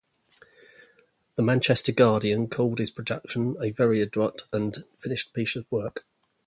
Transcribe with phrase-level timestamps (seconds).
[1.35, 6.07] "The Manchester Guardian" called his production "a very adroit and finished piece of work.